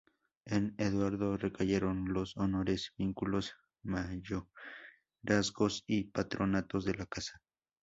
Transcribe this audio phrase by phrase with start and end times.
[0.45, 3.53] En Eduardo recayeron los honores, vínculos,
[3.83, 7.39] mayorazgos y patronatos de la casa.